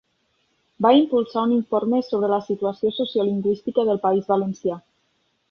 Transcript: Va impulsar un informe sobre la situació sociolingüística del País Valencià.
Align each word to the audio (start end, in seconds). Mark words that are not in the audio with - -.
Va 0.85 0.93
impulsar 0.99 1.43
un 1.47 1.53
informe 1.57 1.99
sobre 2.07 2.31
la 2.31 2.41
situació 2.47 2.93
sociolingüística 2.97 3.87
del 3.91 4.03
País 4.09 4.27
Valencià. 4.35 4.81